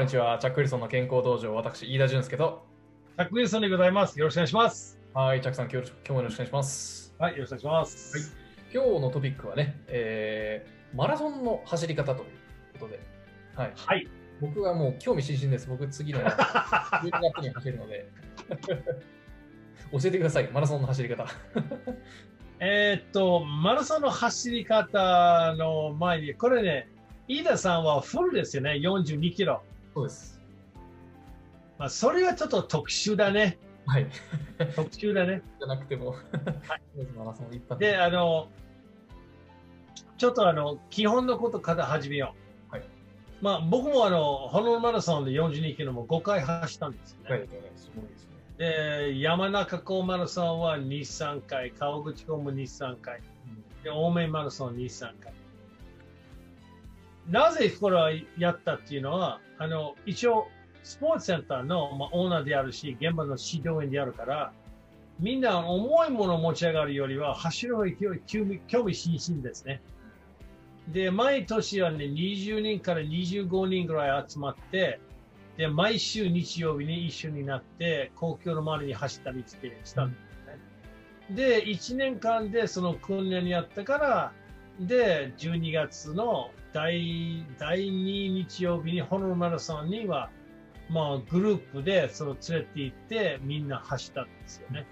[0.00, 0.38] こんにちは。
[0.38, 2.64] チャック・ウィルソンの健康道場、私、飯田俊介と。
[3.18, 4.18] チャック・ウィルソンでございます。
[4.18, 4.98] よろしくお願いします。
[5.12, 7.14] はい、チャックさん、今日今日もよろしくお願いします。
[7.18, 8.16] はい、よろしくお願いします。
[8.16, 8.26] はい
[8.72, 12.28] 今日のトピックはね、えーマラソンの走り方という
[12.78, 13.00] ことで、
[13.54, 14.08] はい、はい。
[14.40, 15.68] 僕はもう興味津々です。
[15.68, 18.08] 僕、次の 12月に走るので、
[19.92, 21.26] 教えてください、マラソンの走り方。
[22.58, 26.88] えーっと、マラソンの走り方の前に、これね、
[27.28, 29.62] 飯田さんはフルですよね、42キロ。
[29.94, 30.40] そうです。
[31.78, 33.58] まあ、それはちょっと特殊だね。
[33.86, 34.06] はい。
[34.76, 35.42] 特殊だね。
[35.58, 36.14] じゃなくても、
[37.16, 38.48] マラソン一般で、あの、
[40.18, 42.34] ちょっとあの、基本のことから始めよ
[42.70, 42.72] う。
[42.72, 42.84] はい
[43.40, 47.30] まあ、僕もあの、ホノルマラソンで42キロも5回走ったんですよね。
[47.30, 48.30] はい、すごいですね。
[48.58, 53.22] で、山中湖マラソンは2、3回、川口湖も2、3回。
[53.82, 55.32] で、青梅マラソン2、3回。
[57.30, 60.48] なぜこれはやったっていうのは、あの、一応、
[60.82, 64.52] スポーツセンターの、まあ、オーナーであるし、現場の指導員であるから、
[65.20, 69.80] みんな重いものを持ち上がるよりは、走る方が興味興味興味津々ですね。
[70.88, 74.98] で、毎年はね、20人から25人ぐらい集まって、
[75.56, 80.16] で、毎週日曜日に一緒になって、公共の周りに走ったりしてしたんで
[81.28, 81.36] すね。
[81.36, 84.32] で、1年間でその訓練にやったから、
[84.80, 90.30] で、12月の第第2日曜日にホノルルマラソンには、
[90.88, 94.86] まあ、グループでその連れて行ってみんな走ったんですよね。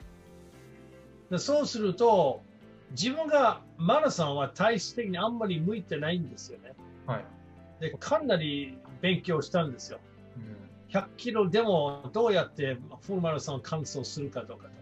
[1.30, 2.42] でそうすると、
[2.90, 6.72] 自分がマラソンは体質的にあんまり向いてないんですよね。
[7.06, 7.24] はい。
[7.80, 10.00] で、かなり勉強したんですよ。
[10.36, 14.77] うん100キロでもどうやってフルマラソンを完走するかどうかと。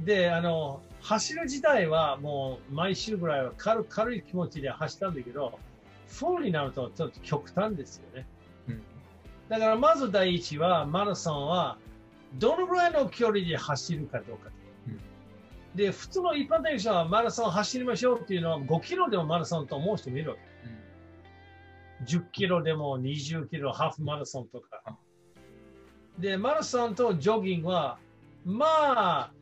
[0.00, 5.58] で、あの、走る自体はもう毎週ぐらいは軽軽い気持ちで走ったんだけど、
[6.08, 8.26] フルになるとちょっと極端ですよね。
[8.68, 8.82] うん
[9.48, 11.78] だからまず第一は、マラソンは
[12.34, 14.50] どのぐらいの距離で走るかどうか。
[14.88, 15.00] うん
[15.76, 20.56] で、普通の一般的な人はマラソン走りましょうっていうのは5キロでもマラソンと思う人もいるわけ。
[22.04, 24.98] 10キロでも20キロ、ハーフマラソンとか。
[26.18, 27.98] で、マラソンとジョギングは、
[28.44, 29.32] まあ、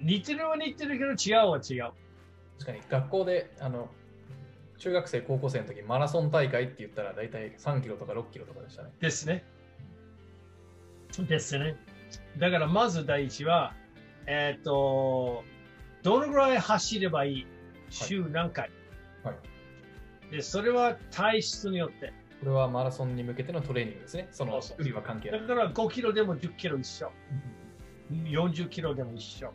[0.00, 1.92] 似てるは似てるけど違うは違う。
[2.58, 3.88] 確かに学校であの
[4.78, 8.90] 中学生、高校生の時マラソン大会って言ったら大体3キロとか6キロとかでしたね。
[9.00, 9.44] ですね。
[11.28, 11.76] ですね。
[12.38, 13.74] だからまず第一は、
[14.26, 15.44] えっ、と、
[16.02, 17.46] どのぐらい走ればいい
[17.90, 18.70] 週何回、
[19.22, 19.36] はい
[20.30, 22.12] で、それは体質によって。
[22.40, 24.28] これはマラソンに向けてのトレーニングですね。
[24.30, 25.40] その距離は関係ない。
[25.42, 27.12] だから5キロでも10キロ一緒。
[28.10, 29.52] 40キロでも一緒。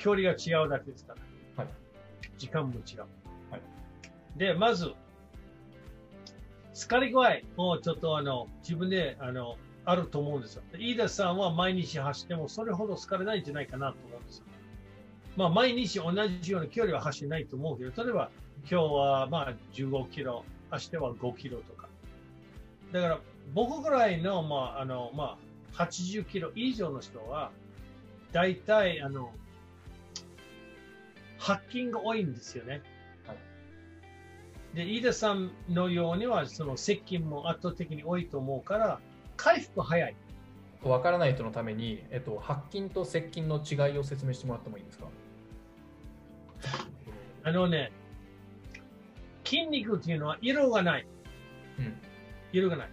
[0.00, 1.14] はい距離が違うだけですか
[1.56, 1.64] ら。
[1.64, 1.72] はい
[2.38, 3.00] 時間も違う。
[3.50, 3.60] はい
[4.36, 4.92] で、まず、
[6.72, 10.62] 疲れ具合をちょっとあの自分であのあると思うんですよ。
[10.72, 14.44] で飯田さんは毎日走ってもそれほど疲れないんじゃないかなと思うんですよ。
[15.36, 18.30] まあ、毎日同じような距離は走れないと思うけど、例えば
[18.70, 21.88] 今日はまあ15キロ、明日は5キロとか。
[22.92, 23.20] だから
[23.54, 25.38] 僕ぐらいの、まあ、あの、ま
[25.76, 27.50] あ、80キロ以上の人は、
[28.32, 29.32] 大体、あの、
[31.40, 32.82] 発筋が多いんですよね。
[33.26, 33.36] はい
[34.74, 39.00] で、飯田さんのようには、その接近も圧倒的に多いと思うから、
[39.36, 40.14] 回復早い。
[40.84, 45.06] わからない人のために、えっと、白筋と接筋の違いを説明してもらってもいいですか？
[47.42, 47.90] あのね、
[49.44, 51.06] 筋肉っていうのは色がない。
[51.78, 51.98] うん。
[52.52, 52.88] 色がない。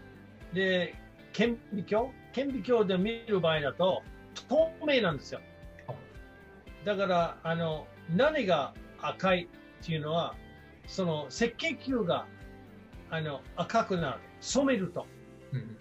[0.53, 0.95] で、
[1.33, 2.11] 顕微鏡？
[2.33, 4.01] 顕微鏡で見る場合だと、
[4.49, 5.41] 透明なんですよ
[5.87, 5.93] あ。
[6.85, 9.49] だから、あの、何が赤い
[9.81, 10.35] っていうのは、
[10.87, 12.25] その赤血球が、
[13.09, 14.19] あの、赤くなる。
[14.39, 15.05] 染めると。
[15.53, 15.77] うん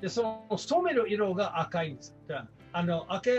[0.00, 2.16] で、その染める色が赤いんです。
[2.72, 3.30] あの赤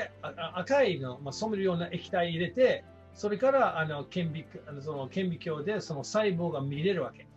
[0.56, 2.83] 赤いの、まあ、染めるような液体入れて、
[3.13, 7.27] それからあの顕微あのその顕微鏡でその細胞が見れるわけ。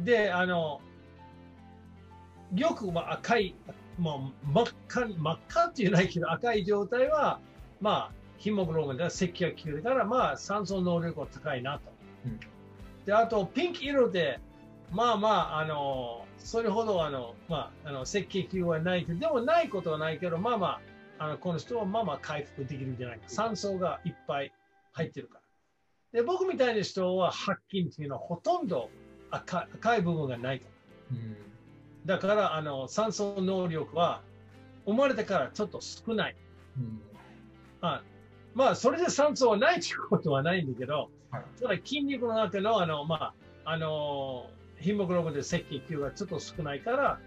[0.00, 0.80] で、あの、
[2.54, 3.54] よくまあ赤い、
[3.98, 7.40] もう真っ赤、真っ赤っていうないけど赤い状態は、
[7.80, 11.92] まあ、ヒモグロビンが赤血球だから、まあ、酸素能力が高いなと。
[12.26, 12.40] うん
[13.04, 14.40] で、あと、ピンク色で、
[14.90, 20.66] まあまあ、あの、それほどあの、まあ、あの赤血球はないけど、でもないことはないけど、まあま
[21.18, 23.24] あ、あのこの人はまあまあ回復できるんじゃないか。
[23.28, 24.52] 酸素がいっぱい
[24.92, 25.40] 入ってるか
[26.12, 26.20] ら。
[26.20, 28.90] で、僕みたいな人は白筋っていうのはほとんど
[29.30, 30.66] 赤赤い部分がないか
[31.10, 31.16] ら。
[31.16, 31.36] うん
[32.06, 34.20] だから、あの、酸素能力は
[34.84, 36.36] 生まれてからちょっと少ない。
[36.76, 37.00] うん
[37.80, 38.02] あ
[38.54, 43.34] まあ、それで酸素はないということはないんだけど、はいただ筋肉の中の、あの、まあ、
[43.64, 44.48] あの、
[44.78, 47.18] ヒモグロビンで赤血球がちょっと少ないから、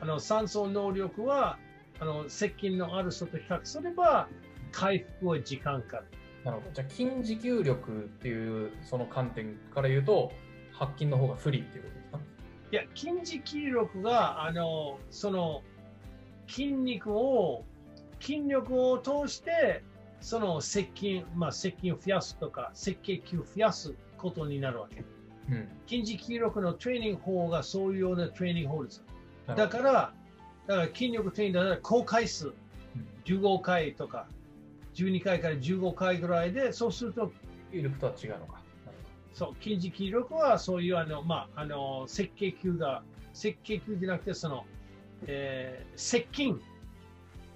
[0.00, 1.58] あの酸素能力は
[2.00, 4.28] あの赤筋のある人と比較すれば、
[4.72, 6.04] 回復は時間かかる。
[6.44, 6.72] なるほど。
[6.72, 10.32] じゃあ、筋持久力っていうその観点から言うと、
[10.72, 12.18] 白筋の方が不利っていうことですか？
[12.72, 15.62] いや、筋持久力が、あの、その、
[16.48, 17.64] 筋肉を、
[18.18, 19.84] 筋力を通して、
[20.22, 25.04] その赤筋、まあ、赤筋を増やすとか、赤血球増やすことになるわけ。
[25.50, 25.68] うん。
[25.86, 29.04] 筋持久力のトレーニング法がそういうようなトレーニング法です。
[29.48, 30.14] だから、
[30.68, 32.52] だから筋力トレーニングだったら、高回数、
[33.24, 34.28] 15回とか、
[34.94, 37.32] 12回から15回ぐらいで、そうすると、
[37.70, 38.60] 筋力とは違うのか。
[39.32, 43.02] そう、筋持久力はそういうあの、まあ、あの、赤血球が、
[43.32, 44.64] 赤血球じゃなくて、その、
[45.26, 46.54] えー、赤筋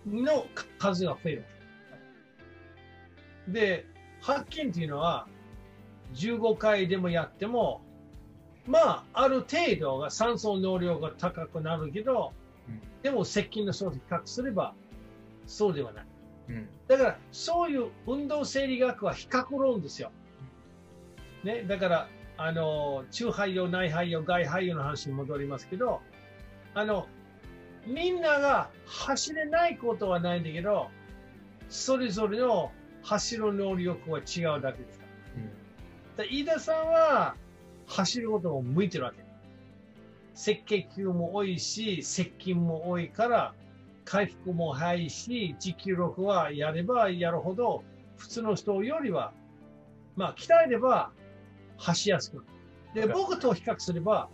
[0.06, 0.46] の
[0.78, 1.44] 数が増える。
[3.48, 3.87] で、
[4.20, 5.26] 白筋っていうのは、
[6.14, 7.82] 15回でもやっても、
[8.66, 12.32] まあ、ある程度が酸素能量が高くなるけど、
[12.69, 14.75] うんでも赤筋の人と比較すれば、
[15.46, 16.06] そうではない。
[16.48, 16.69] うん。
[16.88, 20.10] だから、そういう運動生理学は比較論ですよ。
[21.44, 26.00] ね、だから、あの、中肺葉、内肺葉、外肺葉の話に戻りますけど、
[26.75, 27.06] あの、
[27.87, 30.90] みんなが走れないことはないんだけど、
[31.69, 32.72] それぞれの
[33.06, 35.05] 走る能力は違うだけですか
[36.17, 36.25] ら。
[36.25, 37.37] で飯田さんは
[37.87, 39.25] 走ることも向いてるわけ。
[40.35, 43.55] 赤血球も多いし、接近も多いから、
[44.05, 47.85] 回復も早いし、持久力はやればやるほど、
[48.17, 49.32] 普通の人よりは、
[50.17, 51.11] まあ、鍛えれば
[51.79, 52.43] 走りやすくな
[52.94, 53.06] る。
[53.06, 54.29] で、僕と比較すれば、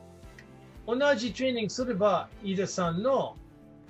[0.86, 3.36] 同じトレーニングすれば、飯田さんの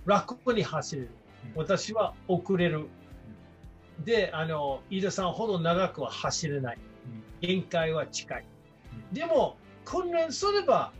[0.04, 1.10] 楽に走れる。
[1.54, 2.88] 私は遅れる。
[4.00, 6.78] で、あの、飯田さんほど長くは走れない。
[7.40, 8.44] 限界は近い。
[9.12, 10.92] でも、訓練すれば、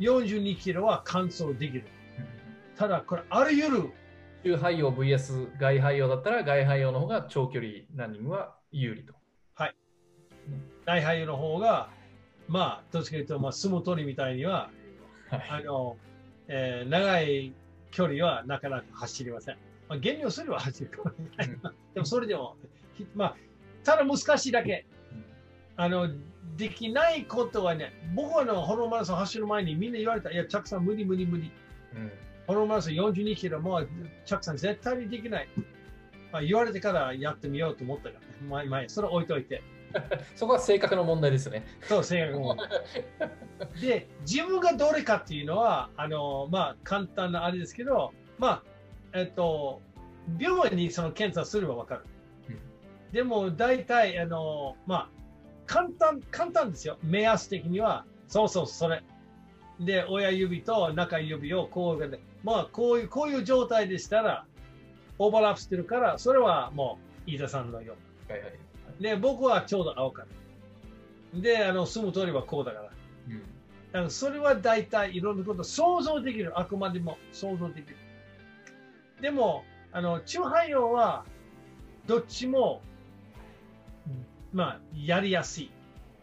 [0.00, 1.84] 42キロは完走できる。
[2.76, 3.90] ただ、これ、あらゆる、
[4.44, 9.14] 中肺葉 VS 外肺葉だったら、外肺葉の方が長距離ランニングは有利と。
[10.86, 11.90] 内肺の方が、
[12.48, 14.70] まあ、どっちかというと、まあ、相撲取りみたいには、
[15.30, 15.46] はい。
[15.50, 15.96] あの、
[16.48, 17.52] えー長い
[17.90, 19.56] 距離はなかなか走りません。
[19.88, 21.58] まあ、減量すれば走るかもしれない。
[21.94, 22.56] でも、それでも、
[22.94, 23.36] ひまあ、
[23.84, 24.86] ただ難しいだけ。
[25.76, 26.08] あの、
[26.56, 30.30] できないことはね、僕はあの、ホロマラソン走る前にみんな言われた。
[30.30, 31.52] いや、チャックさん無理無理無理。
[31.94, 32.12] うん。
[32.46, 33.88] ホロマラソン42キロもう、
[34.24, 35.48] チャックさん絶対にできない。
[36.32, 39.62] まあ、言われてからやってみようと思ったから、ね、前前、それ置いといて。
[40.36, 41.64] そこは性格の問題ですよね。
[41.82, 42.56] そう、性格も。
[43.80, 48.62] で、自分がどれかっていうのは、あの、まあ、簡単なあれですけど、まあ、
[49.12, 49.80] えっと、
[50.38, 52.04] 病院にその検査すればわかる。
[52.50, 52.58] うん
[53.12, 55.08] でも、大体、あの、まあ、
[55.66, 56.98] 簡単、簡単ですよ。
[57.02, 59.02] 目安的には、そうそう、それ。
[59.80, 64.44] で、親指と中指をこうで、まあ、こういう、こういう状態でしたら、
[65.18, 67.94] オーバーラップしてるから、それはもう、飯田さんのよ
[68.28, 68.32] う。
[68.32, 68.52] はいはい。
[69.00, 70.26] で、僕はちょうど青か
[71.34, 71.40] ら。
[71.40, 72.90] で、あの、住む通りはこうだから。
[73.28, 73.40] うん。
[73.40, 76.58] だからそれは大体いろんなこと想像できる。
[76.58, 77.96] あくまでも想像できる。
[79.20, 81.24] でも、あの、中肺葉は、
[82.06, 82.82] どっちも、
[84.52, 85.70] まあ、やりやすい。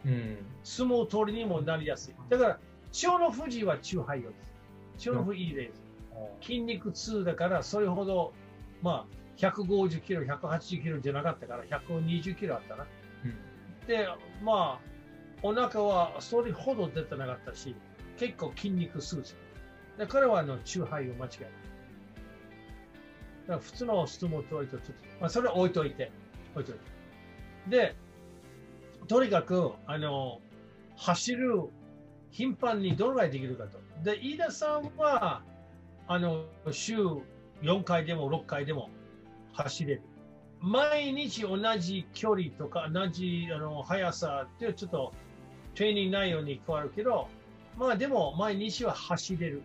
[0.05, 0.37] うん。
[0.63, 2.15] 相撲取りにもなりやすい。
[2.29, 2.59] だから、
[2.91, 4.53] 千代の富士は中肺葉です。
[4.97, 5.83] 千代の富士いいです。
[6.41, 8.33] 筋肉痛だから、それほど、
[8.81, 12.85] まあ、150キロ、180キロじゃなかったから、120キロあったな。
[13.25, 13.87] うん。
[13.87, 14.07] で、
[14.41, 14.95] まあ、
[15.43, 17.75] お腹はそれほど出てなかったし、
[18.17, 19.37] 結構筋肉痛です。
[19.97, 21.29] で、彼はあの中肺を間違いない。
[23.45, 26.11] から普通の相撲取りとちょっと、まあ、それは置いといて、
[26.53, 26.81] 置いといて。
[27.69, 27.95] で、
[29.07, 30.39] とにかく、あの、
[30.95, 31.63] 走る
[32.31, 33.79] 頻繁にどのぐらいできるかと。
[34.03, 35.41] で、飯田さんは、
[36.07, 36.97] あの、週
[37.61, 38.89] 4回でも6回でも
[39.53, 40.01] 走れる。
[40.59, 45.13] 毎日同じ距離とか同じあの速さってちょっと
[45.75, 47.27] トレーニング内容に変わるけど、
[47.77, 49.61] まあでも毎日は走れる。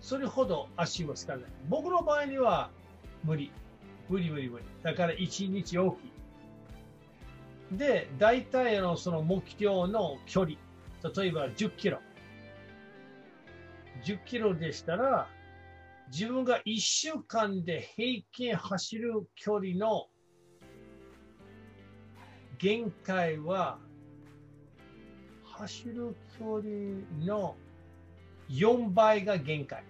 [0.00, 1.50] それほど足は疲れない。
[1.68, 2.70] 僕の場合には
[3.24, 3.50] 無理。
[4.08, 4.64] 無理無理無理。
[4.82, 5.94] だから1日大き
[7.74, 7.78] い。
[7.78, 10.56] で、大体のその目標の距離。
[11.14, 11.98] 例えば10キロ。
[14.04, 15.28] 10キロでしたら、
[16.10, 20.08] 自分が1週間で平均走る距離の
[22.58, 23.78] 限界は、
[25.44, 27.56] 走る距離の
[28.50, 29.84] 4倍が限界。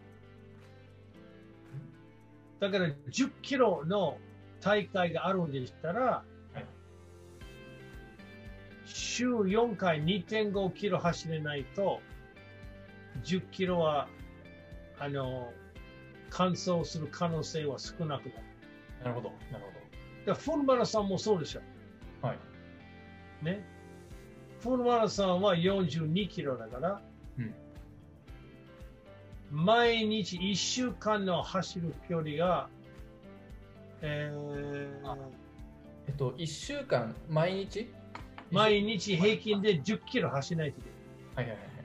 [2.62, 4.18] だから10キロの
[4.60, 6.24] 大会があるんでしたら、は
[6.56, 6.64] い
[8.84, 12.00] 週4回2.5キロ走れないと
[13.24, 14.08] 10キロは、
[14.98, 15.52] あの、
[16.30, 18.42] 乾燥する可能性は少なくなる。
[19.02, 19.64] なるほど、なる
[20.26, 21.60] でフルマラソンもそうでしょ。
[22.20, 22.28] ほど。
[22.28, 22.34] は
[23.42, 23.44] い。
[23.44, 23.64] ね。
[24.60, 27.02] フルマラソンは42キロだから、
[27.38, 27.54] うん
[29.52, 32.68] 毎日1週間の走る距離が、
[34.00, 35.16] えーあ
[36.08, 37.88] えっと、1週間、毎日？
[38.50, 41.46] 毎日平均で10キロ走らないといけない。
[41.46, 41.84] はいはいはいはい。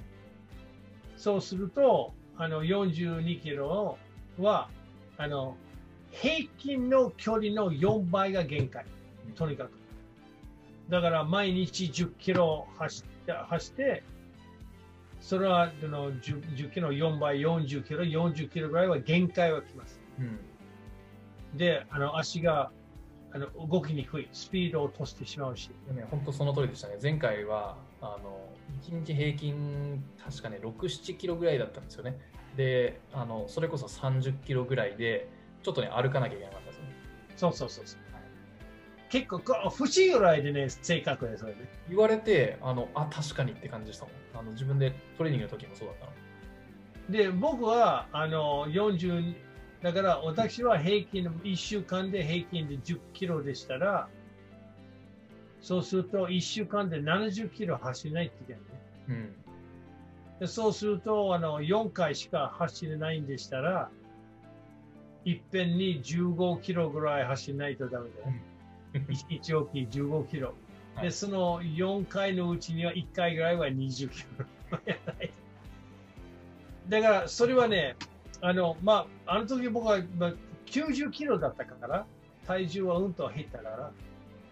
[1.17, 3.97] そうすると、あの42キロ
[4.39, 4.69] は、
[5.17, 5.57] あの、
[6.11, 8.85] 平均の距離の4倍が限界。
[9.35, 9.71] とにかく。
[10.89, 14.03] だから毎日10キロ走って、走って、
[15.19, 19.99] それはあの 10, 10キロ4倍、40キロ、40キロぐらいは限界はきます。
[20.19, 21.57] うん。
[21.57, 22.71] で、あの足が
[23.33, 25.69] あの動きにくい、スピードを落としてしまうし。
[25.93, 26.97] ね、本当その通りでしたね。
[27.01, 28.49] 前回は、あの、
[28.83, 32.17] 1日平均、確かね、6、7キロぐらいだったんですよね。
[32.55, 35.29] で、あの、それこそ30キロぐらいで、
[35.61, 36.95] ちょっとね、歩かなきゃいけなかったですよね。
[37.35, 38.06] そうそうそうそう。
[39.09, 41.55] 結構不思議ぐらいでね、正確ですよね。
[41.89, 44.13] 言われて、あの、あ、確かにって感じでしたもん。
[44.39, 46.11] あの、自分でトレーニングの時もそうだったの。
[47.09, 49.35] で、僕はあの40、
[49.81, 54.09] だから私は平均の1週間で平均で10キロでしたら、
[55.61, 58.79] そうすると1週間で70キロ走れないって言ってね。
[59.09, 60.39] うん。
[60.39, 63.89] でそうするとあの4回しか走れないんでしたら、
[65.25, 68.33] いっぺんに15キロぐらい走らないとダメだよ。
[68.93, 70.53] 1日おき15キロ。
[70.95, 74.45] で、はいその4回のうちには1回ぐらいは20キロ。
[76.89, 77.95] だから、それはね、
[78.41, 80.33] あの、まあ、あの時僕は、まあ、
[80.67, 82.05] 90キロだったから、
[82.45, 83.91] 体重はうんと減ったから、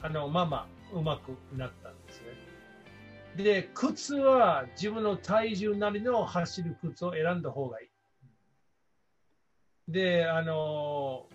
[0.02, 3.44] あの、まあまあ、うまくなったんですね。
[3.44, 9.92] で、靴は自分の体重なりの走る靴を選んだ方がいい。
[9.92, 11.28] で、あの、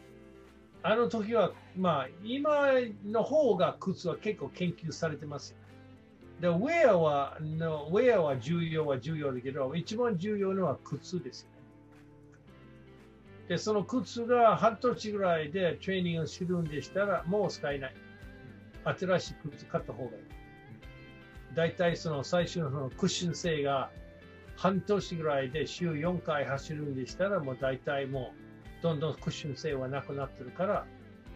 [0.83, 2.73] あの時は、まあ、今
[3.07, 5.57] の方が靴は結構研究されてますよ。
[6.41, 11.61] で、ウェアは、のウェアは重要は重要だけど、一番重要のは靴ですよね。
[13.49, 17.95] で、その靴が半年ぐらいでトレーニングをするんでしたら、もう使えない。
[18.85, 20.17] 新しい靴買った方がいい。
[21.55, 23.91] 大体その最初のそのクッション性が
[24.57, 28.40] 半年ぐらいで週4回走るんでしたら、もう大体もう
[28.83, 30.87] どんどんクッション性はなくなってるから、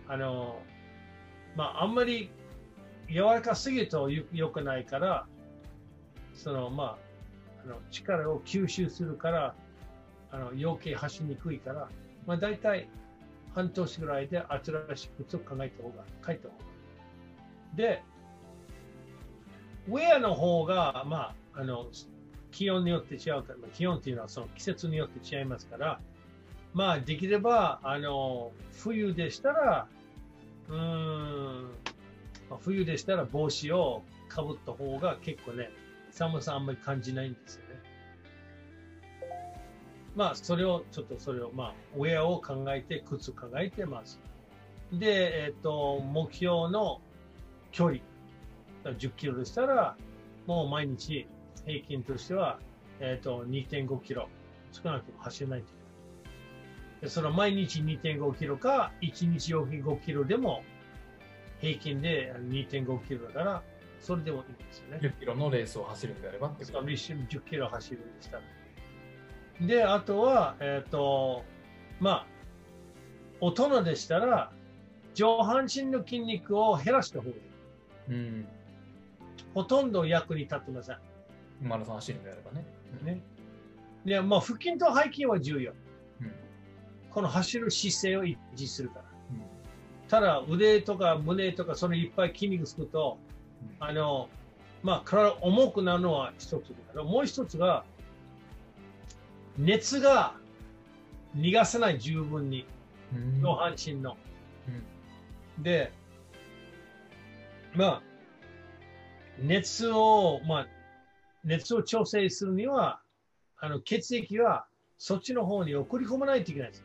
[0.08, 0.62] あの、
[1.56, 2.30] まあ、あんまり
[3.08, 5.26] 柔らかすぎるとよくないから、
[6.34, 6.98] その、まあ、
[7.64, 9.54] あの力を吸収するから、
[10.30, 11.88] あの余計走りにくいから、
[12.26, 12.88] まあ、大体
[13.54, 16.64] 半年ぐらいで新しい靴を考えた方が、書いた方が。
[17.76, 18.02] で、
[19.88, 21.86] ウェアの方が、まあ、あの、
[22.50, 26.00] 気温によって違うから、まあ気温っていうのはその季節によって違いますから、
[26.75, 28.50] まあ、できれば、あの、
[28.83, 29.87] 冬でしたら、
[30.69, 31.71] うん、
[32.61, 35.71] 冬でしたら帽子をかぶった方が結構ね、
[36.11, 37.75] 寒さあんまり感じないんですよね。
[40.16, 44.21] まあ、それを、ちょっとそれを、まあ、ウェアを考えて、靴考えてます。
[44.93, 47.00] で、えっ、と、目標の
[47.71, 47.99] 距離、
[48.85, 49.97] 10キロでしたら、
[50.47, 51.26] もう毎日
[51.66, 52.59] 平均としては、
[53.00, 54.28] えっ、と、2.5キロ、
[54.73, 55.84] 少なくとも走れないとい。
[57.08, 60.62] その毎日2.5キロか、1日おき5キロでも、
[61.61, 63.62] 平均で2.5キロだから、
[64.00, 64.99] それでもいいんですよね。
[65.00, 68.42] 10キロのレースを走るんであればってことそう一瞬10キロ走るんでしたら。
[69.66, 71.44] で、あとは、えっ、と、
[72.00, 72.26] まあ、
[73.40, 74.52] 大人でしたら、
[75.14, 77.42] 上半身の筋肉を減らした方がいい。
[78.08, 78.46] うん。
[79.54, 80.99] ほとんど役に立ってません。
[81.62, 82.66] マラソン走るんであればね。
[83.02, 83.23] ね。
[84.04, 85.73] で、まあ、腹筋と背筋は重要。
[86.20, 86.32] うん。
[87.14, 89.04] この走る姿勢を維持するから。
[89.30, 89.42] うん。
[90.09, 93.18] ただ、腕とか胸とか、それいっぱい筋肉つくと、
[93.78, 94.28] あの、
[94.83, 97.85] まあ、体重くなるのは一つだけど、もう一つが、
[99.56, 100.35] 熱が
[101.37, 102.66] 逃がせない十分に、
[103.14, 103.40] うん。
[103.40, 104.16] 上半身の。
[105.56, 105.62] うん。
[105.62, 105.92] で、
[107.75, 108.02] まあ、
[109.40, 110.66] 熱を、まあ、
[111.44, 113.00] 熱を調整するには、
[113.61, 114.66] あの、血液は
[114.99, 116.84] そっちの方に送り込まないといけないんです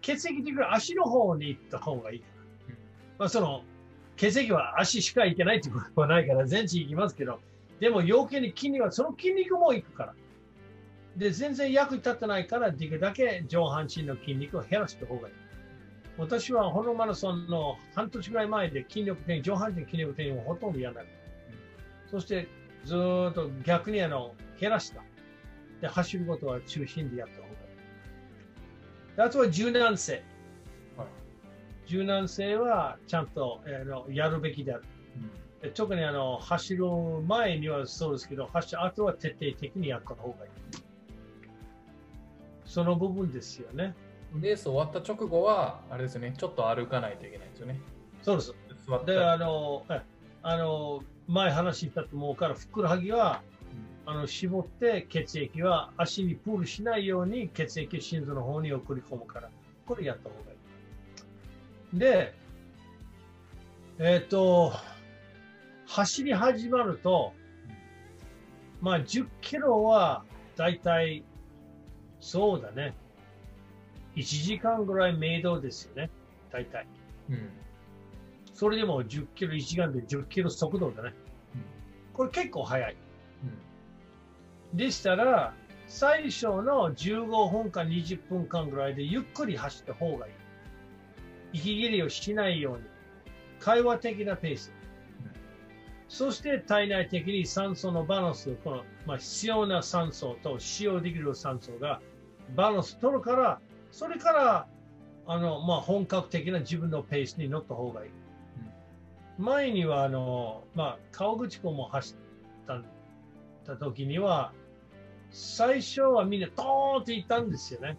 [0.00, 2.26] 血液的には足の方に行った方がいいか
[2.68, 2.74] ら。
[3.18, 3.62] まあ、その、
[4.16, 7.40] 血液は足しか行けないってことはないから、全身行きますけど、
[7.80, 10.14] でも余計に筋肉は、その筋肉も行くから。
[11.16, 15.34] で、全然役に立ってないから、できるだけ上半身の筋肉を減らした方がいい。
[16.16, 21.06] 私はこのマラソンの半年ぐらい前で筋力点、上半身の筋力点をほとんどやらない。
[22.10, 22.46] そして
[22.84, 22.98] ずっ
[23.34, 25.02] と逆にあの減らした。
[25.80, 27.43] で走ることは中心でやった。
[29.16, 30.22] あとは柔軟性。
[30.96, 31.06] はい
[31.86, 34.84] 柔軟性はちゃんとあのやるべきである。
[35.62, 36.86] で特にあの走る
[37.26, 40.50] 前にはそうですけど、走る後は徹底的にやった方がいい。
[42.64, 43.94] その部分ですよね。
[44.40, 47.80] レース終わった直後は、あれですよね、ちょっと歩かないといけないんですよね。
[48.22, 48.54] そうです。
[49.06, 50.02] で、あの、え
[50.42, 53.42] あの前話したと思うから、ふくらはぎは
[54.06, 59.50] あの絞って血液は足にプールしないように血液を心臓の方に送り込むから、
[59.86, 60.54] これやった方がい
[61.94, 61.98] い。
[61.98, 62.34] で、
[63.98, 64.72] えっ、と、
[65.86, 67.32] 走り始まると、
[68.80, 70.24] まあ10キロは
[70.56, 71.24] だいたい
[72.20, 72.94] そうだね。
[74.16, 76.10] 1時間ぐらいメイドですよね。
[76.50, 76.86] だいたい。
[77.30, 77.50] うん。
[78.54, 81.12] それでも10キロ、1時間で10キロ速度だね。
[82.12, 82.96] これ結構速い。
[84.74, 85.54] でしたら、
[85.86, 90.32] 最初の15分か20分間ぐらいでゆっくり走った方がいい。
[91.52, 92.82] 息切れをしないように。
[93.60, 94.72] 会話的なペース。
[96.08, 102.00] そして体内的に酸素のバランス、この、まあ、必要な酸素と使用できる酸素が
[102.56, 103.60] バランス取るから、
[103.92, 104.66] それから、
[105.26, 108.10] あの、まあ、本格的な自分のペースに乗った方がいい。
[109.38, 112.16] 前には、あの、まあ、川口湖も走っ
[112.66, 112.82] た
[113.64, 114.52] た時には、
[115.34, 117.98] 最初はみんなドーンって行ったんですよね。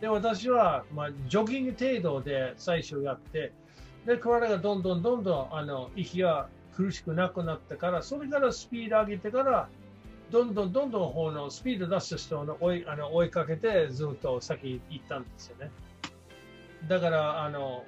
[0.00, 3.52] で、私は、まあ、ジョギング程度で最初やって、
[4.06, 9.68] で、体がどんどんどんどん、あの、息が苦しくなくなったから、それからスピード上げてから、
[10.30, 15.70] どんどんどんどんこのスピード出した人を追いあの追いかけて、ずっと先行ったんですよね。
[16.88, 17.84] だから、あの、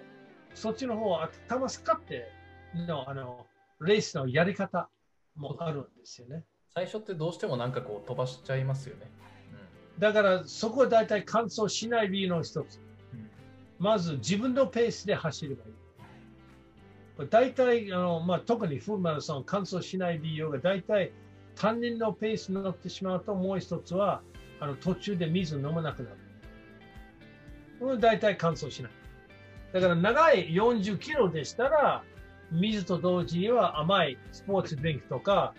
[0.55, 2.31] そっちの方は頭使って
[2.75, 3.47] の、あの、
[3.81, 4.91] レースのやり方
[5.35, 6.45] もあるんですよね。
[6.77, 9.11] 最初ってどうしてもなんかこう飛ばしちゃいますよね。
[9.99, 12.55] だから、そこは大体乾燥しない理由の一つ。
[12.55, 12.67] うん
[13.79, 17.29] まず自分のペースで走ればいい。
[17.29, 21.13] 大体あの、まあ、特にフルマラソン乾燥しない理由が大体
[21.55, 24.23] 担任のペースに乗ってしまうともう一つは
[24.61, 26.17] あの途中で水飲まなくなる。
[27.81, 28.93] これ大体乾燥しない。
[29.75, 32.03] だから長い40キロでしたら
[32.51, 35.55] 水と同時には甘いスポーツドリンクとか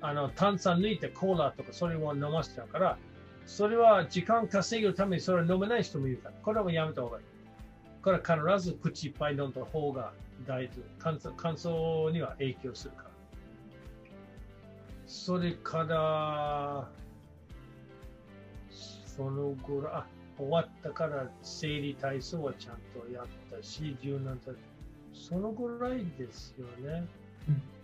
[0.00, 2.98] あの炭酸抜いてコーラとかそれを飲ませちゃうから
[3.50, 7.24] それは時間稼ぐためにそれを飲めない人もいるから、これはやめた方がいい。
[8.00, 10.12] これは必ず口いっぱい飲んだ方が
[10.46, 10.82] 大事。
[11.00, 13.10] 乾燥乾燥には影響するから。
[15.06, 16.88] それから、
[18.70, 20.06] そのぐらい、あ、
[20.38, 24.58] 終わったから生理体操はちゃんとやったし、柔軟体操
[25.12, 27.04] そのぐらいですよね。
[27.48, 27.79] うん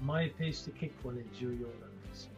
[0.00, 2.30] マイペースって結構ね、重要なんですよ。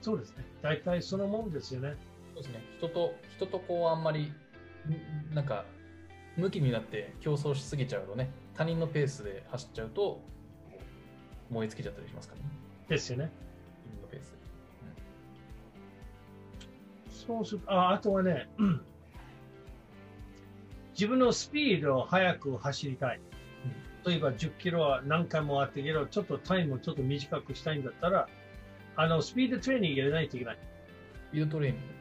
[0.00, 0.44] そうですね。
[0.62, 1.96] 大体そのもんですよね。
[2.34, 2.62] そうですね。
[2.78, 4.32] 人と、人とこうあんまり、
[5.30, 5.64] んなんか、
[6.36, 10.20] 向きになって競争しすぎちゃうとね、他人のペースで走っちゃうと、
[11.50, 12.48] 燃え尽きちゃったりしますからね。
[12.88, 13.30] ですよね。
[13.84, 14.38] 自分のペースで。
[17.26, 18.80] そうするああとはね、うん
[20.98, 23.20] 自分のスピードを速く走りたい。
[24.08, 28.28] 例えば10キロは何回もあってけど、ちょっとタイムをちょっと短くしたいんだったら、
[28.96, 30.58] あの、スピードトレーニング入れないといけない。
[31.30, 31.98] スピードトレーニング。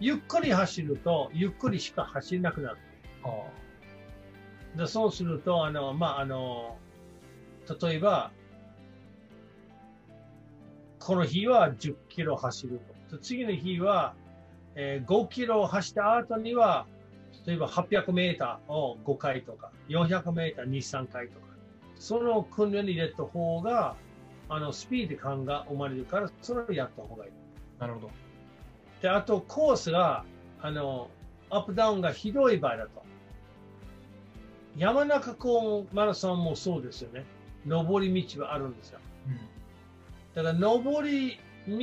[0.00, 2.78] ゆっくり走ると、ゆっくりしか走れなくなる。
[3.24, 6.78] あでそうすると、あの、まあ、あの、
[7.82, 8.30] 例えば、
[11.00, 13.16] この日は10キロ走ると。
[13.16, 14.14] で次の日は、
[14.76, 16.86] えー5キロ走った後には、
[17.48, 21.46] 例えば800メーターを5回とか、400メーター2、3回とか、
[21.98, 23.96] その訓練に入れた方が、
[24.50, 27.32] あの、スピード感が生まれるから、それをやった方がいい。
[27.78, 28.10] あ、なるほど。
[29.00, 30.26] で、あとコースが、
[30.60, 31.08] あの、
[31.48, 33.02] アップダウンがひどい場合だと。
[34.76, 37.24] 山中湖マラソンもそうですよね。
[37.66, 38.98] 上り道はあるんですよ。
[39.26, 40.44] うん。
[40.44, 41.74] だから上り道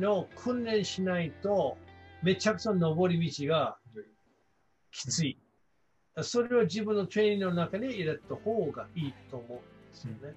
[0.00, 1.76] の訓練しないと、
[2.22, 3.79] めちゃくちゃ上り道が
[4.90, 5.38] きつい。
[6.22, 10.34] それを自分のトレーニングの中に入れた方がいいと思うんですよね。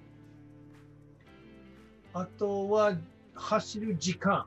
[2.12, 2.96] あとは
[3.34, 4.46] 走る時間。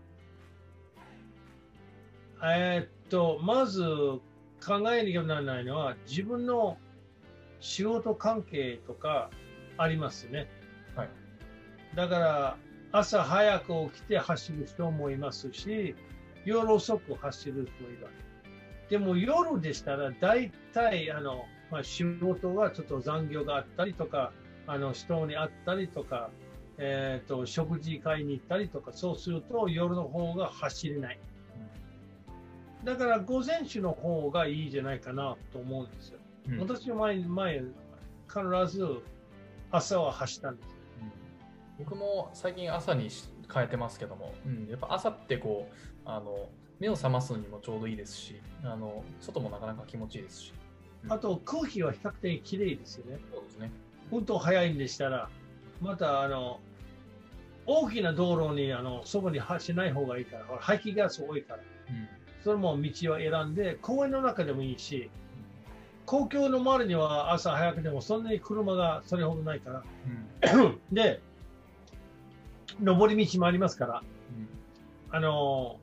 [2.44, 6.78] えーっと、まず考えなきゃならないのは、自分の
[7.60, 9.30] 仕事関係とか
[9.78, 10.48] ありますよね。
[10.96, 11.10] はい。
[11.96, 12.58] だから、
[12.92, 15.96] 朝早く起きて走る人もいますし、
[16.46, 18.27] 夜遅く走る人もいるわけ。
[18.90, 24.32] でも夜でしたら、大体、あの、まあ、仕事がちょっと残業があったりとか、
[24.66, 26.30] あの、人に会ったりとか、
[26.78, 31.20] えー、と食事買いに行ったりとか、そうすると夜の方が走れない。
[32.84, 36.20] だから午前中の方がいいじゃないかなと思うんですよ。
[36.50, 37.62] うん私の前前、
[38.28, 39.02] 必ず
[39.72, 40.72] 朝は走ったんですよ。
[41.80, 50.54] 僕も最近朝にし変えてますけども、うん、やっぱ朝ってこうあの目を覚ますのにもちょうどいいですしあの外もなかなか気持ちいいですし。
[51.06, 51.14] うん。
[51.14, 53.20] あと空気は比較的きれいですよね。
[53.32, 53.72] そうですね。
[54.12, 55.30] 本当早いんでしたら、
[55.82, 56.60] またあの
[57.66, 62.08] 大きな道路にあのそこに走らない方がいいから、排気ガス多いから、うん。
[62.44, 65.10] それも道を選んで、公園の中でもいいし、
[66.06, 69.84] 公共の周りには朝早くでもそんなに車がそれほどないから、
[70.56, 70.80] うん。
[70.92, 71.22] で、
[72.82, 74.04] 上り道もありますから、
[75.12, 75.16] うん。
[75.16, 75.78] あの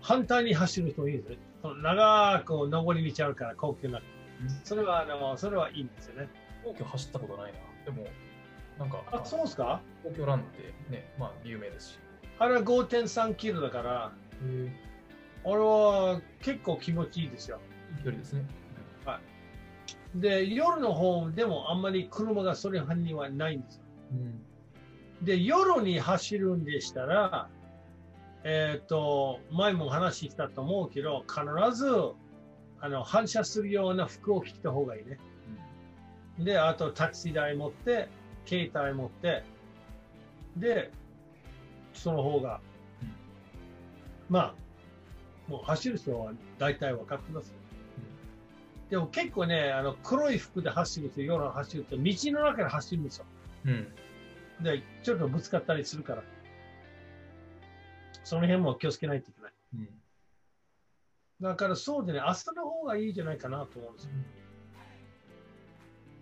[0.00, 1.38] 反対に走る人もいいですね。
[1.62, 4.06] その長く上り道あるから、公共の中。
[4.64, 6.28] それはあのそれはいいんですよね。
[6.62, 8.06] 東京走ったことないなでも
[8.78, 9.80] なんかあ、そうですか？
[10.02, 11.98] 東京ランってねまあ有名ですし
[12.38, 14.12] あれは5.3キロだから、
[14.46, 14.72] へ
[15.44, 17.58] 俺は結構気持ちいいですよ。
[17.96, 18.44] いい距離ですね
[20.14, 23.82] で、夜の方でもあんまり車がそれほどにはないんですよ。
[24.12, 24.40] うん
[25.22, 27.48] で、夜に走るんでしたら、
[28.44, 31.88] えっ、と、前も話したと思うけど、必ず
[32.80, 35.18] あの反射するような服を着た方がいいね。
[36.38, 38.08] で、あとタクシー代持って、
[38.46, 39.42] 携帯持って、
[40.56, 40.90] で、
[41.92, 42.60] その方が、
[43.02, 43.12] うん
[44.28, 44.54] まあ、
[45.50, 47.54] もう走る人は大体分かってますよ。
[48.90, 53.26] でも結構ね、あの黒い服で走ると、夜の走ると、道の中で走るんですよ。
[53.66, 53.88] うん
[54.62, 56.22] で、ちょっとぶつかったりするから、
[58.28, 59.52] その辺も気をつけないといけない。
[59.74, 59.88] うん
[61.40, 64.10] だからそうでね、朝の方がいいんじゃないかなと思うんですよ。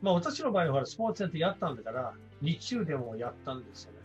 [0.03, 3.99] まあ私の場合はスポーツセンターやったんだから、日中でもやったんですよね。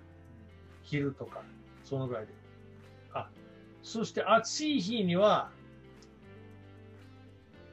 [0.83, 1.41] 昼とか、
[1.83, 2.33] そのぐらいで。
[3.13, 3.29] あ、
[3.83, 5.51] そして暑い日には、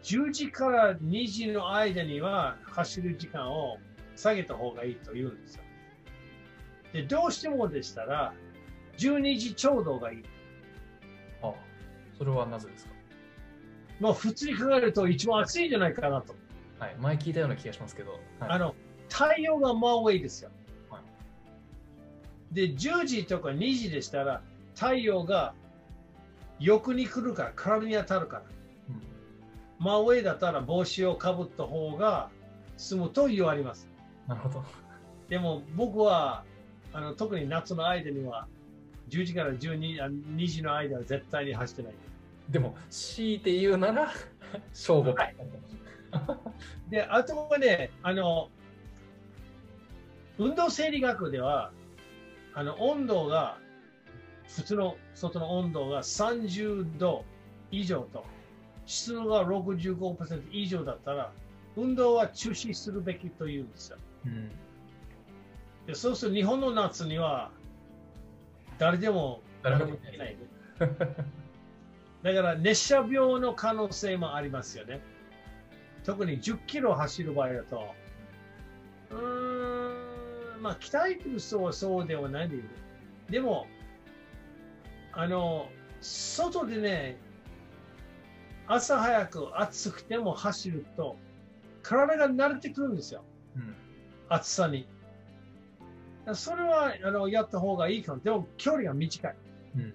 [0.03, 3.79] 10時から2時の間には走る時間を
[4.17, 5.63] 下げた方がいいと言うんですよ。
[6.93, 8.35] で、どうしてもでしたら、
[8.99, 10.23] 12時ちょうどがいい。
[11.43, 11.53] あ
[12.17, 12.93] それはなぜですか？
[14.01, 16.35] まあ普通に考えると一番暑いんじゃないかなと。
[16.79, 18.75] はい前聞いたような気がしますけど、はい、あの、
[19.09, 20.51] 太陽が真上ですよ。
[20.91, 21.01] は
[22.53, 24.43] で、10時とか2時でしたら、
[24.75, 25.55] 太陽が
[26.61, 28.43] 横に来るから、体に当たるから。
[28.91, 29.03] うん
[29.81, 32.31] 真上だったら帽子をかぶった方が
[32.77, 33.89] 済むと言われます。
[34.27, 34.65] なるほど
[35.29, 36.45] でも僕は、
[36.93, 38.49] あの特に夏の間には、
[39.09, 41.95] 10時から12あ2時の間は絶対に走ってない。
[42.51, 44.13] でも強いて言うなら
[44.73, 45.29] 正午か、
[46.89, 48.49] で、あとはね、あの、
[50.39, 51.73] 運動生理学では、
[52.55, 53.59] あの、温度が、
[54.49, 57.25] 普通の外の温度が30度
[57.71, 58.25] 以上と、
[58.87, 61.33] 湿度が65%以上だったら、
[61.77, 63.99] 運動は中止するべきというんですよ。
[64.27, 64.51] うん
[65.87, 67.51] でそうすると日本の夏には、
[68.79, 70.37] 誰でも誰でもできない。
[72.23, 75.01] だから熱射病の可能性もありますよね。
[76.05, 77.95] 特に10キロ走る場合だと、
[79.11, 82.69] うーん、まあ、鍛えてる人はそうではないんだけど、
[83.31, 83.67] でも、
[85.13, 85.69] あの、
[86.01, 87.19] 外でね、
[88.67, 91.17] 朝早く暑くても走ると、
[91.83, 93.25] 体が慣れてくるんですよ、
[93.57, 93.75] うん
[94.31, 94.87] 暑さに。
[96.35, 98.21] それはあのやった方がいいかも。
[98.21, 99.37] でも距離が短い。
[99.77, 99.93] うん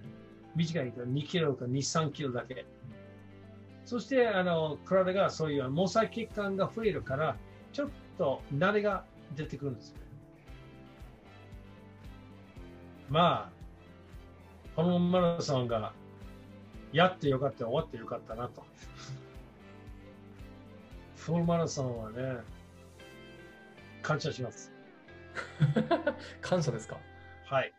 [0.56, 2.64] 短いから2キロか2、3キロだけ。
[3.84, 7.36] そして、あの、体がそういう毛細血管が増えるから、
[7.72, 9.04] ちょっと慣れが
[9.36, 9.96] 出てくるんですよ。
[13.10, 13.52] まあ、
[14.76, 15.92] このマラソンが
[16.92, 18.64] やってよかった、終わってよかったなと。
[21.16, 22.38] フルマラソンはね、
[24.02, 24.73] 感謝します。
[26.40, 26.98] 感謝ですか？
[27.46, 27.72] はい。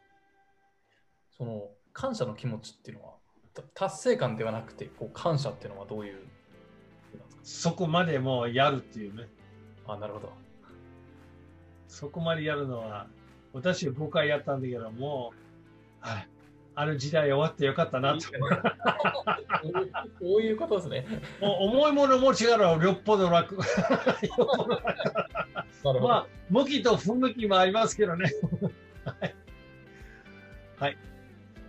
[1.37, 3.13] その感謝の気持ちっていうのは
[3.53, 6.17] た達成感ではなくてこう感謝っていうのはどういう？
[7.43, 9.27] そこまでもうやるっていうね。
[9.85, 10.33] かあなるほど
[11.87, 13.07] そこまでやるのは、
[13.53, 15.31] 私は5回やったんだけども、
[16.01, 16.27] はい、
[16.73, 18.27] あの時代終わってよかったなと。
[20.19, 21.05] こういうことですね
[21.39, 23.55] もう重いもの持ちからよっぽど楽。
[23.57, 23.67] なる
[24.33, 24.81] ほど、
[25.93, 28.31] まあ、向きと不向きもありますけどね。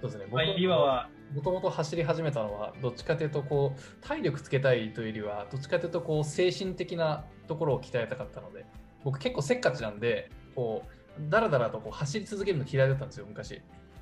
[0.01, 8.65] そうですねまあ、今は、もともと走り始めたのはどっちかというとこう体力つけたいというよりはどっちかというとこう精神的なところを鍛えたかったので
[9.03, 13.61] 僕結構せっかちなんでこうだらだらとこう走り続けるの嫌いだったんですよ、昔。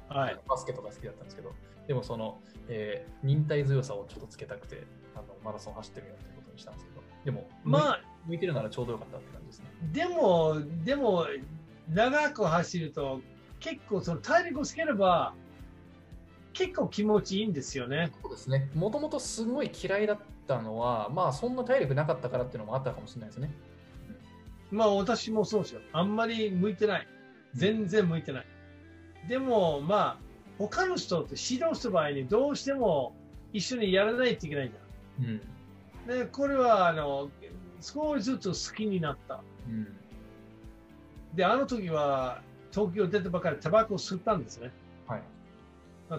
[0.09, 0.40] はい。
[0.48, 1.53] バスケとか好きだったんですけど、
[1.87, 4.83] でもその、えー忍耐強さをちょっとつけたくて、
[5.14, 6.93] あのマラソン走ってみようということにしたんですけど、
[7.24, 9.66] でも、まあ、向いてるならちょうどよかったって感じですね。
[9.92, 11.26] でも、でも、
[11.88, 13.20] 長く走ると、
[13.60, 15.34] 結構その体力をつければ、
[16.52, 18.12] 結構気持ちいいんですよね。
[18.22, 18.70] そうですね。
[18.74, 23.50] もともとすごい嫌いだったのは、まあそんな体力なかったからっていうのもあったかもしれないですね。
[24.70, 25.80] まあ私もそうですよ。
[25.92, 27.08] あんまり向いてない。
[27.54, 28.46] 全然向いてない。
[29.28, 30.18] でも、まあ、
[30.58, 33.14] 他の人って指導する場合にどうしても
[33.52, 34.78] 一緒にやらないといけないんだ。
[35.20, 35.40] うん。
[36.06, 37.30] で、これは、あの、
[37.80, 39.42] 少しずつ好きになった。
[39.68, 39.86] うん。
[41.34, 44.72] で、あの時は東京出てばかりタバコを吸ったんですね。
[45.06, 45.22] はい。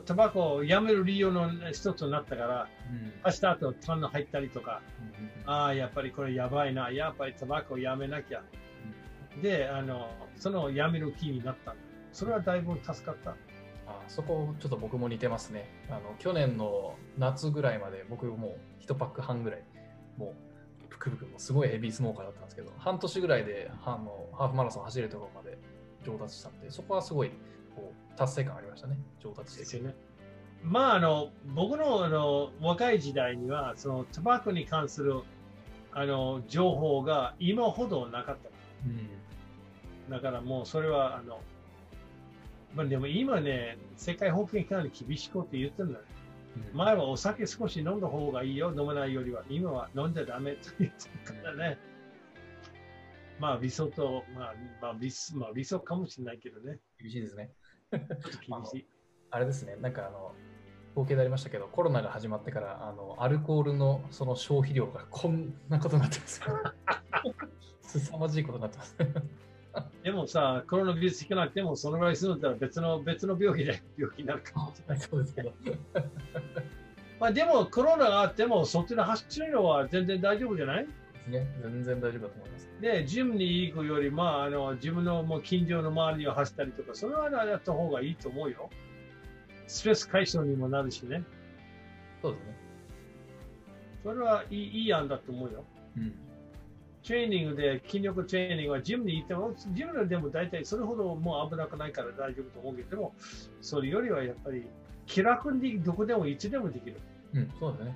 [0.06, 3.14] タバコをやめる理由の一つになったから、うん。
[3.26, 8.44] 明日あとタンの入ったりとか、うんああ、やっぱりこれやばいな、やっぱりタバコをやめなきゃ。
[9.42, 11.76] で、あの、そのやめる気になった。
[12.12, 13.36] それはだいぶ助かった。
[13.88, 15.70] あそこちょっと僕も似てますね。
[15.90, 19.64] あの去年の夏ぐらいまで僕もう1パック半ぐらい、
[20.18, 25.58] もうブクブクもうすごいヘビースモーカーだったんですけど、半年ぐらいであのハーフマラソン走れるところまで
[26.06, 27.32] 上達したんで、そこはすごい
[27.76, 29.96] こう達成感ありましたね、上達してですよね。
[30.64, 35.22] まあ、あの、僕のあの若い時代には、そのタバコに関する
[35.92, 38.50] あの情報が今ほどなかった。
[38.86, 39.10] うん。
[40.10, 41.40] だからもうそれは、あの、
[42.74, 46.06] まあでも今ね、世界保健機関に厳しくって言ってるんだよ。
[46.56, 49.44] うん前はお酒少し飲んだ方がいいよ、飲まないよりは。
[49.50, 51.78] 今は飲んじゃダメと言ってるからね。
[53.40, 56.80] まあ理想と、まあ、まあ理想、まあ理想かもしれないけどね。
[57.00, 57.52] 厳しいですね。
[57.92, 58.88] ちょっと厳しい。
[59.32, 60.34] あれですね、なんかあの、
[60.94, 66.58] 統計でありましたけど、コロナが始まってから、あのアルコールのその消費量がこんなことになってますよ。
[67.82, 68.96] 凄まじいことになってます。
[70.04, 75.00] でもさ、コロナウイルス引かなくても、そのぐらいするんだったら別の、 別の病気で病気になるかもしれない。
[75.00, 75.54] そうですけど。
[77.20, 80.86] まあでも、コロナがあっても、そっちの走るのは全然大丈夫じゃない？
[80.86, 80.92] で
[81.24, 81.48] すね。
[81.64, 82.70] 全然大丈夫だと思います。
[82.82, 88.70] で、ジムに行くより、まあ、あの、自分のもう近所の周りを走ったりとか、それはやった方がいいと思うよ。
[89.68, 91.24] ストレス解消にもなるしね。
[92.22, 92.56] そうですね。
[94.04, 95.64] それはいいいい案だと思うよ。
[95.98, 96.14] うん。
[97.06, 103.14] トレーニングで、筋力トレーニングはジムに行っても、ジムでも大体それほどもう危なくないから大丈夫と思うけど、でも、
[103.62, 104.66] それよりはやっぱり
[105.06, 106.98] 気楽にどこでもいつでもできる。
[107.34, 107.96] うん、そうですね。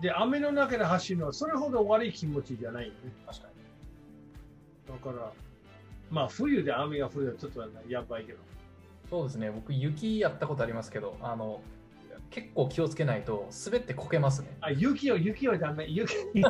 [0.00, 2.98] で、雨の中で走るのはそれほど悪い気持ちじゃないよね。
[3.26, 3.48] 確か
[4.88, 4.98] に。
[4.98, 5.32] だから、
[6.10, 8.38] まあ冬で雨が降るのはちょっとやばいけど。
[9.10, 9.50] そうですね。
[9.50, 11.60] 僕、雪やったことありますけど、あの、
[12.30, 14.56] 結構気をつけないと、滑ってこけますね。
[14.60, 15.86] あ、雪は、雪はダメ。
[15.86, 16.46] 雪、雪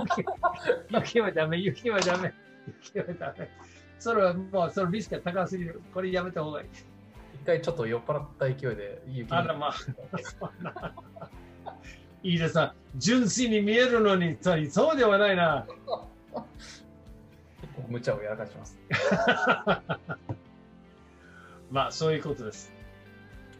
[0.90, 1.59] 雪はダメ。
[1.59, 2.35] 雪はダメ。
[2.66, 3.50] 雪はダメ。
[3.98, 5.81] それはもう、そのリスクが高すぎる。
[5.92, 6.68] これやめた方がいい。
[7.35, 9.74] 一回ちょっと酔っ払った勢いで雪にあらまあ。
[12.22, 12.74] いいですな。
[12.96, 14.37] 純粋に見えるのに、
[14.70, 15.66] そうではないな。
[17.61, 18.79] 結構無茶をやらかします。
[21.70, 22.76] まあ、そういうことです。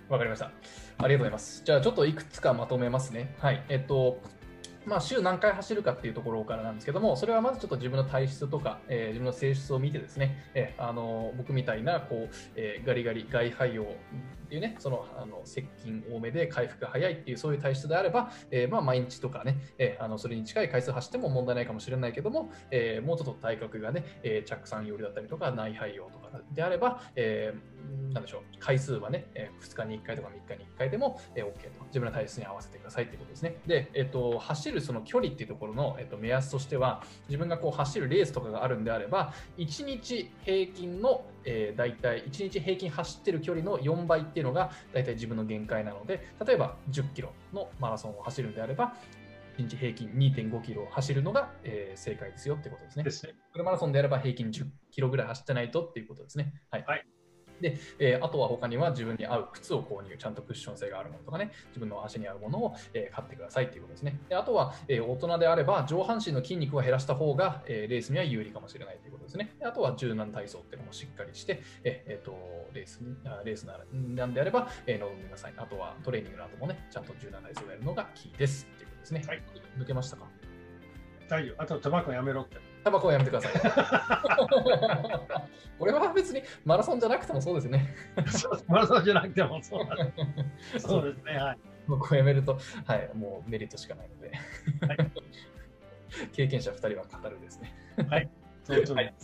[0.09, 0.47] わかりました。
[0.47, 1.63] ありがとうございます。
[1.65, 3.35] じゃあ、ちょっといくつかまとめますね。
[3.39, 3.65] はい。
[3.69, 4.21] えっと、
[4.87, 13.87] まあ、週何回走るかっていうところからなんですけども、それはまずちょっと自分の体質とか、えー自分の性質を見てですね、えーあの僕みたいなこう、えーガリガリ外肺用っ
[14.49, 27.76] ていうね、そのあの接近多めで回復が早いっていうそういう体質であれば、えまあ、毎日とかね、えあのそれに近い回数走っても問題ないかもしれないけども、えもうちょっと体格がね、え、着酸寄りだったりとか、内肺用とかであれば、えー
[28.13, 33.57] なんでしょう、回数はね、え2日に1回とか3日に1回でも、えー OK と、自分の体質に合わせてくださいっていうことですね。
[33.67, 48.95] で、えっと、走るその距離っていうところの、えっと、目安としては、自分がこう走るレースとかがあるんであれば、1日平均の、えー、大体、1日平均走ってる距離の4倍っていうのが、大体自分の限界なので、例えば10キロのマラソンを走るんであれば、
[49.59, 53.05] 1日平均2.5キロを走るのが、えー正解ですよってことですね。
[53.05, 53.35] ですね。
[53.53, 56.53] フルマラソンであれば平均10キロぐらい走ってないとっていうことですね。
[56.71, 56.85] はい。
[56.87, 57.07] はい
[57.61, 64.19] で、えーあとは他には自分に合う靴を購入、ちゃんとクッション性があるものとかね、自分の足に合うものを、えー買ってくださいっていうことですね。
[64.29, 69.55] であとは、えー大人であれば上半身の筋肉を減らした方が、えーレースには有利かもしれないということですね。
[69.59, 72.37] であとは柔軟体操っていうのもしっかりして、えーえーと
[72.73, 73.01] レース
[73.45, 75.55] レースならなんであれば、えー臨んでください。
[75.57, 79.25] あとはトレーニングの後もね、ちゃんと柔軟体操をやるのがキーですっていうことですね。
[79.27, 79.43] はい
[79.79, 80.25] 抜けましたか？
[81.29, 81.63] 大丈夫。
[81.63, 82.57] あと、タバコやめろって。
[82.85, 83.53] タバコはやめてください。
[85.79, 87.95] これは別にマラソンじゃなくてもそうですよね。
[88.29, 90.15] そうマラソンじゃなくてもそうだね。
[90.79, 91.39] そうですね。
[91.39, 91.59] はい。
[91.87, 94.33] タバコをやめると、はい、もうメリットしかないので。
[94.87, 95.11] はい
[96.33, 97.75] 経験者2人は語るですね。
[98.09, 98.31] はい。
[98.95, 99.15] はい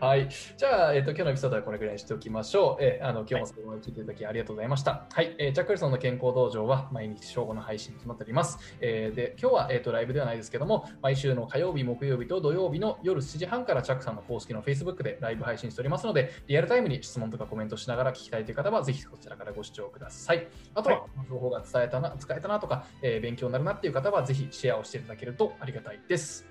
[0.00, 0.30] はい。
[0.56, 2.82] じゃあ、えっ、と、今日のエピソードはこれぐらいにしておきましょう。
[2.82, 5.06] えーあの、今日も最後まで聞いていただきありがとうございました。
[5.10, 5.36] はい。
[5.38, 8.58] えージャック・ルソンの健康道場は毎日正午の配信となっております。
[8.80, 20.48] えーで、今日は、えっ、と、ライブではないですけども、毎週の火曜日、木曜日と土曜日の夜7時半からチャックさんの公式の Facebook でライブ配信しておりますので、リアルタイムに質問とかコメントしながら聞きたいという方は、ぜひこちらからご視聴ください。
[20.74, 26.49] あとは、情報が伝えたな、使えたなとか、えー勉強になるなっていう方は、ぜひシェアをしていただけるとありがたいです。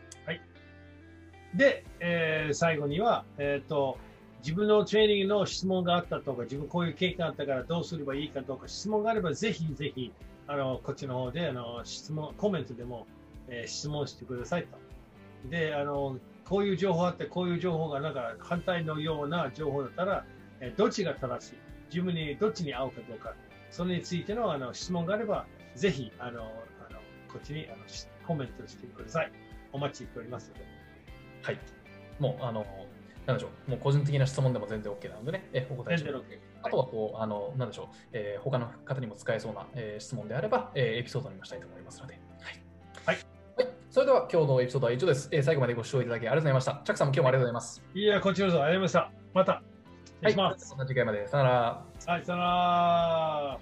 [1.56, 3.98] で、えー最後には、えっ、と、
[4.40, 10.14] 自分のトレーニングの質問があったとか、自分こういう経験があったからどうすればいいかとか、質問があればぜひぜひ、
[10.48, 13.08] あの、こっちの方で、あの、質問、コメントでも、
[13.48, 14.78] えー質問してくださいと。
[15.50, 20.26] で、あの、こういう情報あって、こういう情報がなんか反対のような情報だったら、
[20.62, 21.56] えーどっちが正しい？
[21.90, 23.34] 自分にどっちに合うかどうか、
[23.72, 27.00] それについてのあの質問があれば、ぜひ、あの、あの
[27.32, 27.84] こっちにあの
[28.26, 29.32] コメントしてください。
[29.74, 30.79] お待ちしておりますので。
[31.42, 31.60] はい。
[32.20, 32.66] もう、あの、
[33.26, 42.20] なんでしょう、もう個人的な質問でも全然 OK なのでね、えお答えして全然 OK あとはこう、あの、なんでしょう、えー他の方にも使えそうな、えー質問であれば、えーエピソードにもしたいと思いますので。
[42.42, 42.62] はい。
[43.06, 43.18] はい。
[43.58, 45.30] はい、それでは今日のエピソードは以上です。
[45.32, 46.72] えー最後までご視聴いただきありがとうございました。
[46.72, 47.84] チャックさんも今日もありがとうございます。
[47.94, 49.20] いや、こちらこそありがとうございました。
[49.34, 49.64] また、
[50.20, 50.72] お願いします。
[50.76, 51.28] また次回まで。
[51.28, 51.84] さよなら。
[52.08, 53.60] はい、さよなら。